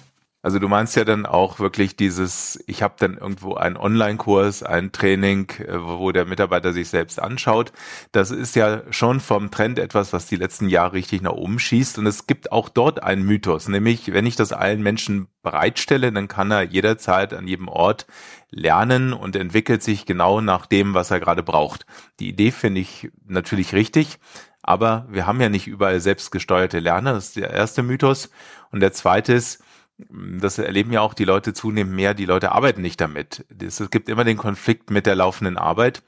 Also 0.49 0.61
du 0.61 0.69
meinst 0.69 0.97
ja 0.97 1.05
dann 1.05 1.27
auch 1.27 1.59
wirklich 1.59 1.95
dieses, 1.95 2.59
ich 2.67 2.83
habe 2.83 2.95
dann 2.99 3.19
irgendwo 3.19 3.57
einen 3.57 3.77
Online-Kurs, 3.77 4.63
ein 4.63 4.93
Training, 4.93 5.51
äh, 5.59 5.75
wo 5.79 6.11
der 6.11 6.25
Mitarbeiter 6.25 6.73
sich 6.73 6.89
selbst 6.89 7.21
anschaut. 7.21 7.71
Das 8.13 8.31
ist 8.31 8.57
ja 8.57 8.81
schon 8.89 9.21
vom 9.21 9.51
Trend 9.51 9.79
etwas, 9.79 10.15
was 10.15 10.25
die 10.25 10.37
letzten 10.37 10.71
Jahre 10.71 10.95
richtig 10.95 11.21
nach 11.21 11.33
oben 11.33 11.59
schießt. 11.59 11.99
Und 11.99 12.07
es 12.07 12.27
gibt 12.27 12.51
auch 12.51 12.71
dort 12.71 13.03
einen 13.03 13.27
Mythos, 13.27 13.69
nämlich 13.69 14.11
wenn 14.15 14.25
ich 14.25 14.37
das 14.37 14.55
allen 14.55 14.83
Menschen 14.83 15.29
bereitstelle, 15.43 16.11
dann 16.13 16.29
kann 16.29 16.51
er 16.51 16.63
jederzeit 16.63 17.35
an 17.35 17.47
jedem 17.47 17.69
Ort 17.69 18.07
lernen 18.51 19.13
und 19.13 19.37
entwickelt 19.37 19.83
sich 19.83 20.07
genau 20.07 20.41
nach 20.41 20.65
dem, 20.65 20.95
was 20.95 21.11
er 21.11 21.21
gerade 21.21 21.43
braucht. 21.43 21.85
Die 22.21 22.29
Idee 22.31 22.53
finde 22.53 22.81
ich 22.81 23.11
natürlich 23.27 23.75
richtig. 23.75 24.19
Aber 24.63 25.07
wir 25.11 25.27
haben 25.27 25.43
ja 25.43 25.51
nicht 25.51 25.67
überall 25.67 26.01
selbstgesteuerte 26.01 26.79
Lerner. 26.79 27.13
Das 27.13 27.27
ist 27.27 27.37
der 27.37 27.51
erste 27.51 27.83
Mythos. 27.83 28.31
Und 28.71 28.81
der 28.81 28.95
zweite 28.95 29.35
ist, 29.35 29.63
das 29.99 30.59
erleben 30.59 30.93
ja 30.93 31.01
auch 31.01 31.15
die 31.15 31.25
Leute 31.25 31.53
zunehmend 31.53 31.95
mehr, 31.95 32.15
die 32.15 32.25
Leute 32.25 32.53
arbeiten 32.53 32.83
nicht 32.83 33.01
damit. 33.01 33.45
Es 33.61 33.83
gibt 33.91 34.09
immer 34.09 34.25
den 34.25 34.37
Konflikt 34.37 34.91
mit 34.91 35.07
der 35.07 35.17
laufenden 35.17 35.59
Arbeit. 35.59 36.03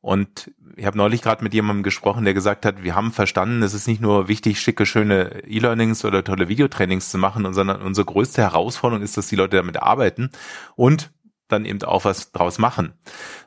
Und 0.00 0.52
ich 0.76 0.86
habe 0.86 0.96
neulich 0.98 1.22
gerade 1.22 1.42
mit 1.42 1.54
jemandem 1.54 1.82
gesprochen, 1.82 2.24
der 2.24 2.34
gesagt 2.34 2.64
hat, 2.64 2.84
wir 2.84 2.94
haben 2.94 3.12
verstanden, 3.12 3.62
es 3.62 3.74
ist 3.74 3.88
nicht 3.88 4.00
nur 4.00 4.28
wichtig, 4.28 4.60
schicke, 4.60 4.86
schöne 4.86 5.42
E-Learnings 5.46 6.04
oder 6.04 6.22
tolle 6.22 6.48
Videotrainings 6.48 7.10
zu 7.10 7.18
machen, 7.18 7.52
sondern 7.54 7.82
unsere 7.82 8.04
größte 8.04 8.42
Herausforderung 8.42 9.02
ist, 9.02 9.16
dass 9.16 9.28
die 9.28 9.36
Leute 9.36 9.56
damit 9.56 9.82
arbeiten 9.82 10.30
und 10.76 11.10
dann 11.48 11.64
eben 11.64 11.82
auch 11.82 12.04
was 12.04 12.32
draus 12.32 12.58
machen. 12.58 12.92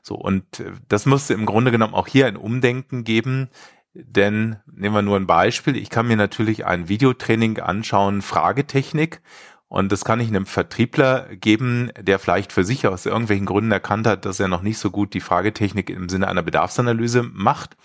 So, 0.01 0.15
und 0.15 0.59
äh, 0.59 0.71
das 0.87 1.05
muss 1.05 1.29
im 1.29 1.45
Grunde 1.45 1.71
genommen 1.71 1.93
auch 1.93 2.07
hier 2.07 2.27
ein 2.27 2.37
Umdenken 2.37 3.03
geben, 3.03 3.49
denn 3.93 4.57
nehmen 4.65 4.95
wir 4.95 5.01
nur 5.01 5.17
ein 5.17 5.27
Beispiel. 5.27 5.75
Ich 5.75 5.89
kann 5.89 6.07
mir 6.07 6.17
natürlich 6.17 6.65
ein 6.65 6.89
Videotraining 6.89 7.59
anschauen, 7.59 8.21
Fragetechnik, 8.21 9.21
und 9.69 9.91
das 9.91 10.03
kann 10.03 10.19
ich 10.19 10.27
einem 10.29 10.47
Vertriebler 10.47 11.27
geben, 11.35 11.91
der 11.99 12.17
vielleicht 12.17 12.51
für 12.51 12.63
sich 12.63 12.88
aus 12.88 13.05
irgendwelchen 13.05 13.45
Gründen 13.45 13.71
erkannt 13.71 14.07
hat, 14.07 14.25
dass 14.25 14.39
er 14.39 14.47
noch 14.47 14.63
nicht 14.63 14.79
so 14.79 14.89
gut 14.89 15.13
die 15.13 15.21
Fragetechnik 15.21 15.91
im 15.91 16.09
Sinne 16.09 16.27
einer 16.27 16.41
Bedarfsanalyse 16.41 17.21
macht. 17.21 17.77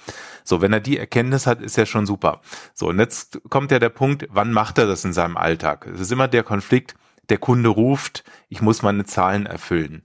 So, 0.44 0.62
wenn 0.62 0.72
er 0.72 0.80
die 0.80 0.98
Erkenntnis 0.98 1.46
hat, 1.46 1.60
ist 1.60 1.76
er 1.76 1.84
schon 1.84 2.06
super. 2.06 2.40
So, 2.72 2.88
und 2.88 2.98
jetzt 2.98 3.38
kommt 3.50 3.70
ja 3.70 3.78
der 3.78 3.90
Punkt, 3.90 4.26
wann 4.30 4.50
macht 4.50 4.78
er 4.78 4.86
das 4.86 5.04
in 5.04 5.12
seinem 5.12 5.36
Alltag? 5.36 5.86
Es 5.86 6.00
ist 6.00 6.10
immer 6.10 6.26
der 6.26 6.42
Konflikt, 6.42 6.94
der 7.28 7.38
Kunde 7.38 7.68
ruft, 7.68 8.24
ich 8.48 8.62
muss 8.62 8.82
meine 8.82 9.04
Zahlen 9.04 9.44
erfüllen. 9.44 10.02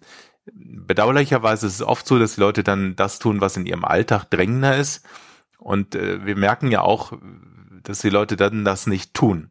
Bedauerlicherweise 0.51 1.67
ist 1.67 1.75
es 1.75 1.81
oft 1.81 2.05
so, 2.05 2.19
dass 2.19 2.36
die 2.36 2.41
Leute 2.41 2.63
dann 2.63 2.98
das 2.98 3.19
tun, 3.19 3.39
was 3.39 3.55
in 3.55 3.65
ihrem 3.65 3.86
Alltag 3.86 4.25
drängender 4.25 4.75
ist. 4.75 5.05
Und 5.57 5.95
äh, 5.95 6.25
wir 6.25 6.36
merken 6.36 6.71
ja 6.71 6.81
auch, 6.81 7.13
dass 7.83 8.00
die 8.00 8.09
Leute 8.09 8.36
dann 8.36 8.65
das 8.65 8.88
nicht 8.88 9.13
tun. 9.13 9.50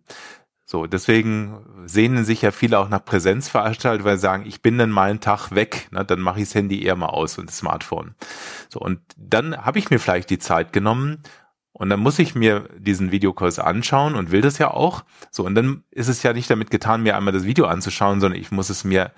So, 0.71 0.87
deswegen 0.87 1.65
sehnen 1.87 2.27
sich 2.27 2.43
ja 2.43 2.51
viele 2.51 2.79
auch 2.79 2.91
nach 2.91 3.03
Präsenzveranstaltungen, 3.03 4.05
weil 4.05 4.19
sie 4.19 4.23
sagen, 4.23 4.45
ich 4.45 4.61
bin 4.61 4.77
dann 4.77 4.91
mal 4.91 5.09
einen 5.09 5.21
Tag 5.21 5.51
weg, 5.53 5.89
ne, 5.93 6.05
dann 6.05 6.21
mache 6.21 6.41
ich 6.41 6.45
das 6.45 6.55
Handy 6.55 6.83
eher 6.83 6.95
mal 6.95 7.07
aus 7.07 7.39
und 7.39 7.49
das 7.49 7.57
Smartphone. 7.57 8.15
So, 8.69 8.79
und 8.79 9.01
dann 9.17 9.57
habe 9.57 9.79
ich 9.79 9.89
mir 9.89 9.99
vielleicht 9.99 10.29
die 10.29 10.39
Zeit 10.39 10.75
genommen 10.75 11.23
und 11.73 11.89
dann 11.89 12.01
muss 12.01 12.19
ich 12.19 12.35
mir 12.35 12.69
diesen 12.77 13.13
Videokurs 13.13 13.59
anschauen 13.59 14.15
und 14.15 14.31
will 14.31 14.43
das 14.43 14.59
ja 14.59 14.71
auch. 14.71 15.05
So, 15.31 15.47
und 15.47 15.55
dann 15.55 15.85
ist 15.91 16.09
es 16.09 16.23
ja 16.23 16.35
nicht 16.35 16.51
damit 16.51 16.71
getan, 16.71 17.03
mir 17.03 17.17
einmal 17.17 17.33
das 17.33 17.45
Video 17.45 17.65
anzuschauen, 17.65 18.21
sondern 18.21 18.39
ich 18.39 18.51
muss 18.51 18.69
es 18.69 18.85
mir 18.85 19.13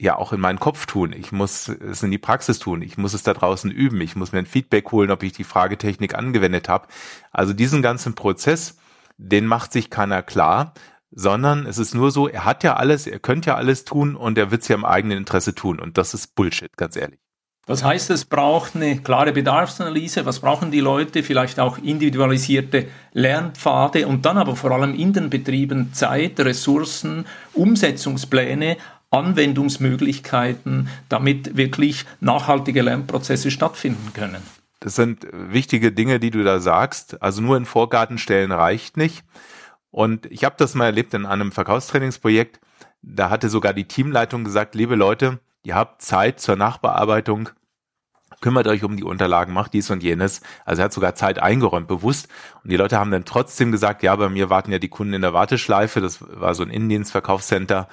ja 0.00 0.16
auch 0.16 0.32
in 0.32 0.40
meinen 0.40 0.58
Kopf 0.58 0.86
tun. 0.86 1.12
Ich 1.12 1.30
muss 1.30 1.68
es 1.68 2.02
in 2.02 2.10
die 2.10 2.18
Praxis 2.18 2.58
tun. 2.58 2.82
Ich 2.82 2.98
muss 2.98 3.14
es 3.14 3.22
da 3.22 3.34
draußen 3.34 3.70
üben. 3.70 4.00
Ich 4.00 4.16
muss 4.16 4.32
mir 4.32 4.40
ein 4.40 4.46
Feedback 4.46 4.90
holen, 4.90 5.12
ob 5.12 5.22
ich 5.22 5.32
die 5.32 5.44
Fragetechnik 5.44 6.16
angewendet 6.16 6.68
habe. 6.68 6.88
Also 7.30 7.52
diesen 7.52 7.82
ganzen 7.82 8.16
Prozess, 8.16 8.78
den 9.16 9.46
macht 9.46 9.72
sich 9.72 9.90
keiner 9.90 10.22
klar, 10.22 10.74
sondern 11.10 11.66
es 11.66 11.78
ist 11.78 11.94
nur 11.94 12.10
so, 12.10 12.28
er 12.28 12.44
hat 12.44 12.64
ja 12.64 12.74
alles, 12.74 13.06
er 13.06 13.20
könnte 13.20 13.50
ja 13.50 13.56
alles 13.56 13.84
tun 13.84 14.16
und 14.16 14.36
er 14.36 14.50
wird 14.50 14.62
es 14.62 14.68
ja 14.68 14.74
im 14.74 14.84
eigenen 14.84 15.18
Interesse 15.18 15.54
tun. 15.54 15.78
Und 15.78 15.96
das 15.96 16.12
ist 16.14 16.34
Bullshit, 16.34 16.76
ganz 16.76 16.96
ehrlich. 16.96 17.20
Das 17.66 17.82
heißt, 17.82 18.10
es 18.10 18.26
braucht 18.26 18.76
eine 18.76 18.98
klare 18.98 19.32
Bedarfsanalyse. 19.32 20.26
Was 20.26 20.40
brauchen 20.40 20.70
die 20.70 20.80
Leute? 20.80 21.22
Vielleicht 21.22 21.58
auch 21.60 21.78
individualisierte 21.78 22.88
Lernpfade 23.12 24.06
und 24.06 24.26
dann 24.26 24.36
aber 24.36 24.54
vor 24.54 24.72
allem 24.72 24.94
in 24.94 25.14
den 25.14 25.30
Betrieben 25.30 25.94
Zeit, 25.94 26.38
Ressourcen, 26.40 27.24
Umsetzungspläne, 27.54 28.76
Anwendungsmöglichkeiten, 29.10 30.88
damit 31.08 31.56
wirklich 31.56 32.04
nachhaltige 32.20 32.82
Lernprozesse 32.82 33.50
stattfinden 33.50 34.12
können. 34.12 34.42
Das 34.84 34.96
sind 34.96 35.26
wichtige 35.32 35.92
Dinge, 35.92 36.20
die 36.20 36.30
du 36.30 36.44
da 36.44 36.60
sagst. 36.60 37.22
Also 37.22 37.40
nur 37.40 37.56
in 37.56 37.64
Vorgarten 37.64 38.18
stellen 38.18 38.52
reicht 38.52 38.98
nicht. 38.98 39.24
Und 39.90 40.26
ich 40.26 40.44
habe 40.44 40.56
das 40.58 40.74
mal 40.74 40.84
erlebt 40.84 41.14
in 41.14 41.24
einem 41.24 41.52
Verkaufstrainingsprojekt. 41.52 42.60
Da 43.00 43.30
hatte 43.30 43.48
sogar 43.48 43.72
die 43.72 43.88
Teamleitung 43.88 44.44
gesagt, 44.44 44.74
liebe 44.74 44.94
Leute, 44.94 45.40
ihr 45.62 45.74
habt 45.74 46.02
Zeit 46.02 46.38
zur 46.38 46.56
Nachbearbeitung 46.56 47.48
kümmert 48.44 48.66
euch 48.66 48.84
um 48.84 48.94
die 48.94 49.04
Unterlagen, 49.04 49.54
macht 49.54 49.72
dies 49.72 49.90
und 49.90 50.02
jenes. 50.02 50.42
Also 50.66 50.82
er 50.82 50.86
hat 50.86 50.92
sogar 50.92 51.14
Zeit 51.14 51.38
eingeräumt, 51.38 51.88
bewusst. 51.88 52.28
Und 52.62 52.70
die 52.70 52.76
Leute 52.76 52.98
haben 52.98 53.10
dann 53.10 53.24
trotzdem 53.24 53.72
gesagt, 53.72 54.02
ja, 54.02 54.14
bei 54.16 54.28
mir 54.28 54.50
warten 54.50 54.70
ja 54.70 54.78
die 54.78 54.90
Kunden 54.90 55.14
in 55.14 55.22
der 55.22 55.32
Warteschleife. 55.32 56.02
Das 56.02 56.18
war 56.20 56.54
so 56.54 56.62
ein 56.62 56.68
Indienstverkaufscenter. 56.68 57.88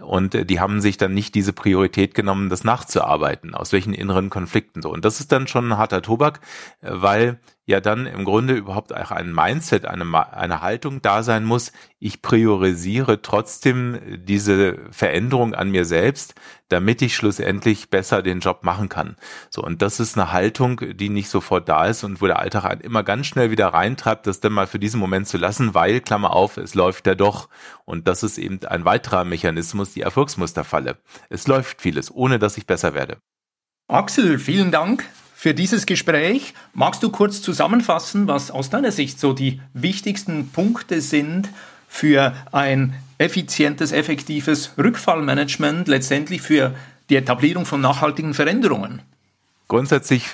Und 0.00 0.34
äh, 0.34 0.44
die 0.44 0.60
haben 0.60 0.80
sich 0.80 0.96
dann 0.96 1.14
nicht 1.14 1.34
diese 1.34 1.52
Priorität 1.52 2.14
genommen, 2.14 2.48
das 2.48 2.64
nachzuarbeiten, 2.64 3.54
aus 3.54 3.72
welchen 3.72 3.94
inneren 3.94 4.28
Konflikten 4.28 4.82
so. 4.82 4.90
Und 4.90 5.04
das 5.04 5.20
ist 5.20 5.30
dann 5.30 5.46
schon 5.46 5.68
ein 5.68 5.78
harter 5.78 6.02
Tobak, 6.02 6.40
äh, 6.80 6.90
weil 6.92 7.38
ja 7.66 7.80
dann 7.80 8.06
im 8.06 8.24
Grunde 8.24 8.54
überhaupt 8.54 8.94
auch 8.94 9.10
ein 9.10 9.32
Mindset, 9.32 9.86
eine, 9.86 10.32
eine 10.34 10.60
Haltung 10.60 11.00
da 11.00 11.22
sein 11.22 11.44
muss. 11.44 11.72
Ich 11.98 12.20
priorisiere 12.20 13.22
trotzdem 13.22 13.98
diese 14.26 14.78
Veränderung 14.90 15.54
an 15.54 15.70
mir 15.70 15.86
selbst, 15.86 16.34
damit 16.68 17.00
ich 17.00 17.14
schlussendlich 17.14 17.88
besser 17.88 18.22
den 18.22 18.40
Job 18.40 18.64
machen 18.64 18.88
kann. 18.88 19.16
So, 19.48 19.62
und 19.62 19.80
das 19.80 20.00
ist 20.00 20.18
eine 20.18 20.32
Haltung, 20.32 20.80
die 20.94 21.08
nicht 21.08 21.30
sofort 21.30 21.68
da 21.68 21.86
ist 21.86 22.04
und 22.04 22.20
wo 22.20 22.26
der 22.26 22.38
Alltag 22.38 22.64
einen 22.64 22.80
immer 22.80 23.02
ganz 23.02 23.26
schnell 23.26 23.50
wieder 23.50 23.68
reintreibt, 23.68 24.26
das 24.26 24.40
dann 24.40 24.52
mal 24.52 24.66
für 24.66 24.78
diesen 24.78 25.00
Moment 25.00 25.26
zu 25.26 25.38
lassen, 25.38 25.72
weil, 25.74 26.00
Klammer 26.00 26.32
auf, 26.32 26.58
es 26.58 26.74
läuft 26.74 27.06
ja 27.06 27.14
doch. 27.14 27.48
Und 27.86 28.08
das 28.08 28.22
ist 28.22 28.38
eben 28.38 28.62
ein 28.66 28.84
weiterer 28.84 29.24
Mechanismus, 29.24 29.83
die 29.92 30.00
Erfolgsmusterfalle. 30.00 30.98
Es 31.28 31.46
läuft 31.46 31.82
vieles, 31.82 32.10
ohne 32.10 32.38
dass 32.38 32.56
ich 32.56 32.66
besser 32.66 32.94
werde. 32.94 33.18
Axel, 33.88 34.38
vielen 34.38 34.70
Dank 34.70 35.04
für 35.34 35.52
dieses 35.52 35.84
Gespräch. 35.84 36.54
Magst 36.72 37.02
du 37.02 37.10
kurz 37.10 37.42
zusammenfassen, 37.42 38.26
was 38.26 38.50
aus 38.50 38.70
deiner 38.70 38.92
Sicht 38.92 39.20
so 39.20 39.32
die 39.32 39.60
wichtigsten 39.74 40.48
Punkte 40.48 41.00
sind 41.00 41.50
für 41.88 42.34
ein 42.50 42.94
effizientes, 43.18 43.92
effektives 43.92 44.72
Rückfallmanagement, 44.78 45.86
letztendlich 45.88 46.40
für 46.40 46.74
die 47.10 47.16
Etablierung 47.16 47.66
von 47.66 47.80
nachhaltigen 47.80 48.32
Veränderungen? 48.32 49.02
Grundsätzlich 49.68 50.28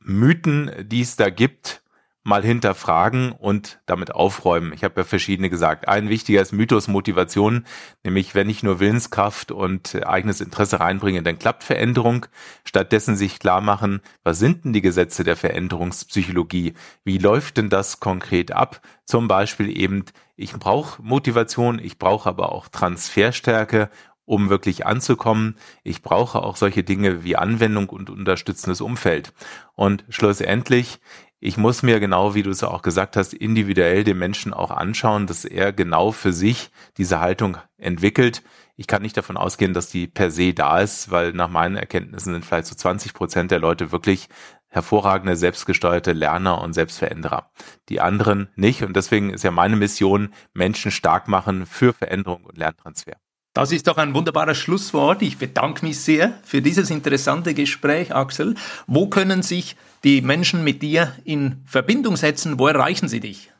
Mythen, 0.00 0.70
die 0.82 1.02
es 1.02 1.16
da 1.16 1.30
gibt, 1.30 1.79
mal 2.22 2.42
hinterfragen 2.42 3.32
und 3.32 3.80
damit 3.86 4.14
aufräumen. 4.14 4.72
Ich 4.74 4.84
habe 4.84 5.00
ja 5.00 5.04
verschiedene 5.04 5.48
gesagt. 5.48 5.88
Ein 5.88 6.10
wichtiger 6.10 6.42
ist 6.42 6.52
Mythos 6.52 6.86
Motivation, 6.86 7.64
nämlich 8.04 8.34
wenn 8.34 8.50
ich 8.50 8.62
nur 8.62 8.78
Willenskraft 8.78 9.50
und 9.52 10.06
eigenes 10.06 10.40
Interesse 10.40 10.80
reinbringe, 10.80 11.22
dann 11.22 11.38
klappt 11.38 11.64
Veränderung. 11.64 12.26
Stattdessen 12.64 13.16
sich 13.16 13.38
klar 13.38 13.62
machen, 13.62 14.00
was 14.22 14.38
sind 14.38 14.64
denn 14.64 14.72
die 14.74 14.82
Gesetze 14.82 15.24
der 15.24 15.36
Veränderungspsychologie? 15.36 16.74
Wie 17.04 17.18
läuft 17.18 17.56
denn 17.56 17.70
das 17.70 18.00
konkret 18.00 18.52
ab? 18.52 18.82
Zum 19.06 19.26
Beispiel 19.26 19.76
eben, 19.76 20.04
ich 20.36 20.52
brauche 20.52 21.02
Motivation, 21.02 21.78
ich 21.78 21.98
brauche 21.98 22.28
aber 22.28 22.52
auch 22.52 22.68
Transferstärke 22.68 23.88
um 24.24 24.48
wirklich 24.50 24.86
anzukommen. 24.86 25.56
Ich 25.82 26.02
brauche 26.02 26.42
auch 26.42 26.56
solche 26.56 26.84
Dinge 26.84 27.24
wie 27.24 27.36
Anwendung 27.36 27.88
und 27.88 28.10
unterstützendes 28.10 28.80
Umfeld. 28.80 29.32
Und 29.74 30.04
schlussendlich 30.08 31.00
ich 31.42 31.56
muss 31.56 31.82
mir 31.82 32.00
genau, 32.00 32.34
wie 32.34 32.42
du 32.42 32.50
es 32.50 32.62
auch 32.62 32.82
gesagt 32.82 33.16
hast, 33.16 33.32
individuell 33.32 34.04
den 34.04 34.18
Menschen 34.18 34.52
auch 34.52 34.70
anschauen, 34.70 35.26
dass 35.26 35.46
er 35.46 35.72
genau 35.72 36.12
für 36.12 36.34
sich 36.34 36.70
diese 36.98 37.20
Haltung 37.20 37.56
entwickelt. 37.78 38.42
Ich 38.76 38.86
kann 38.86 39.00
nicht 39.00 39.16
davon 39.16 39.38
ausgehen, 39.38 39.72
dass 39.72 39.88
die 39.88 40.06
per 40.06 40.30
se 40.30 40.52
da 40.52 40.80
ist, 40.80 41.10
weil 41.10 41.32
nach 41.32 41.48
meinen 41.48 41.76
Erkenntnissen 41.76 42.34
sind 42.34 42.44
vielleicht 42.44 42.66
so 42.66 42.74
20 42.74 43.14
Prozent 43.14 43.50
der 43.50 43.58
Leute 43.58 43.90
wirklich 43.90 44.28
hervorragende, 44.68 45.34
selbstgesteuerte 45.34 46.12
Lerner 46.12 46.60
und 46.60 46.74
Selbstveränderer. 46.74 47.50
Die 47.88 48.02
anderen 48.02 48.50
nicht. 48.54 48.82
Und 48.82 48.94
deswegen 48.94 49.30
ist 49.30 49.42
ja 49.42 49.50
meine 49.50 49.76
Mission, 49.76 50.34
Menschen 50.52 50.90
stark 50.90 51.26
machen 51.26 51.64
für 51.64 51.94
Veränderung 51.94 52.44
und 52.44 52.58
Lerntransfer. 52.58 53.16
Das 53.52 53.72
ist 53.72 53.88
doch 53.88 53.96
ein 53.96 54.14
wunderbares 54.14 54.58
Schlusswort. 54.58 55.22
Ich 55.22 55.38
bedanke 55.38 55.84
mich 55.84 55.98
sehr 56.00 56.38
für 56.44 56.62
dieses 56.62 56.90
interessante 56.90 57.52
Gespräch, 57.52 58.14
Axel. 58.14 58.54
Wo 58.86 59.08
können 59.08 59.42
sich 59.42 59.76
die 60.04 60.22
Menschen 60.22 60.62
mit 60.62 60.82
dir 60.82 61.14
in 61.24 61.62
Verbindung 61.66 62.16
setzen? 62.16 62.60
Wo 62.60 62.68
erreichen 62.68 63.08
sie 63.08 63.18
dich? 63.18 63.50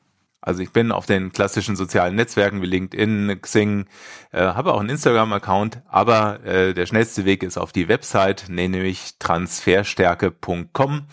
Also 0.43 0.63
ich 0.63 0.73
bin 0.73 0.93
auf 0.93 1.07
den 1.07 1.33
klassischen 1.33 1.77
sozialen 1.77 2.15
Netzwerken 2.15 2.63
wie 2.63 2.67
LinkedIn, 2.67 3.41
Xing, 3.43 3.87
äh, 4.33 4.41
habe 4.41 4.73
auch 4.73 4.81
einen 4.81 4.89
Instagram-Account, 4.89 5.83
aber 5.89 6.43
äh, 6.45 6.73
der 6.73 6.87
schnellste 6.87 7.27
Weg 7.27 7.43
ist 7.43 7.59
auf 7.59 7.73
die 7.73 7.89
Website, 7.89 8.47
nämlich 8.49 9.19
transferstärke.com 9.19 11.07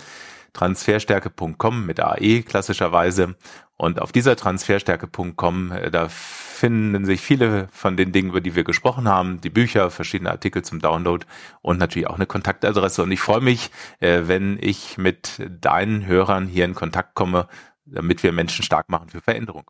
transferstärke.com 0.58 1.86
mit 1.86 2.00
AE 2.00 2.42
klassischerweise. 2.42 3.36
Und 3.78 4.02
auf 4.02 4.12
dieser 4.12 4.36
transferstärke.com, 4.36 5.72
äh, 5.72 5.92
da 5.92 6.10
finden 6.10 7.06
sich 7.06 7.22
viele 7.22 7.68
von 7.72 7.96
den 7.96 8.12
Dingen, 8.12 8.30
über 8.30 8.42
die 8.42 8.56
wir 8.56 8.64
gesprochen 8.64 9.08
haben, 9.08 9.40
die 9.42 9.52
Bücher, 9.52 9.92
verschiedene 9.92 10.32
Artikel 10.32 10.64
zum 10.64 10.80
Download 10.80 11.26
und 11.62 11.78
natürlich 11.78 12.08
auch 12.08 12.16
eine 12.16 12.26
Kontaktadresse. 12.26 13.04
Und 13.04 13.12
ich 13.12 13.20
freue 13.20 13.42
mich, 13.42 13.70
äh, 14.00 14.24
wenn 14.24 14.58
ich 14.60 14.98
mit 14.98 15.48
deinen 15.62 16.08
Hörern 16.08 16.48
hier 16.48 16.66
in 16.66 16.74
Kontakt 16.74 17.14
komme, 17.14 17.48
damit 17.86 18.24
wir 18.24 18.32
Menschen 18.32 18.64
stark 18.64 18.90
machen 18.90 19.10
für 19.10 19.22
Veränderung. 19.22 19.70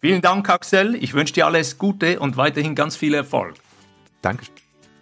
Vielen 0.00 0.20
Dank, 0.20 0.50
Axel. 0.50 0.96
Ich 0.96 1.14
wünsche 1.14 1.32
dir 1.32 1.46
alles 1.46 1.78
Gute 1.78 2.18
und 2.20 2.36
weiterhin 2.36 2.74
ganz 2.74 2.96
viel 2.96 3.14
Erfolg. 3.14 3.54
Danke. 4.20 4.44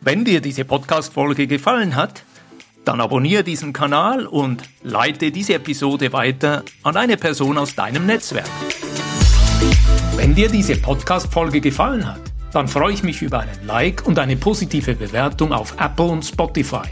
Wenn 0.01 0.25
dir 0.25 0.41
diese 0.41 0.65
Podcast-Folge 0.65 1.47
gefallen 1.47 1.97
hat, 1.97 2.25
dann 2.85 3.01
abonniere 3.01 3.45
diesen 3.45 3.73
Kanal 3.73 4.27
und 4.27 4.63
leite 4.83 5.31
diese 5.31 5.55
Episode 5.55 6.13
weiter 6.13 6.65
an 6.83 6.97
eine 6.97 7.17
Person 7.17 7.57
aus 7.59 7.75
deinem 7.75 8.07
Netzwerk. 8.07 8.49
Wenn 10.17 10.35
dir 10.35 10.49
diese 10.49 10.77
Podcast-Folge 10.77 11.61
gefallen 11.61 12.07
hat, 12.07 12.21
dann 12.53 12.69
freue 12.69 12.93
ich 12.93 13.03
mich 13.03 13.23
über 13.23 13.41
einen 13.41 13.67
Like 13.67 14.07
und 14.07 14.19
eine 14.19 14.37
positive 14.37 14.95
Bewertung 14.95 15.53
auf 15.53 15.75
Apple 15.81 16.05
und 16.07 16.25
Spotify. 16.25 16.87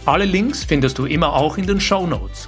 Alle 0.05 0.23
Links 0.25 0.63
findest 0.63 0.97
du 0.97 1.05
immer 1.05 1.33
auch 1.33 1.57
in 1.57 1.67
den 1.67 1.81
Show 1.81 2.07
Notes. 2.07 2.47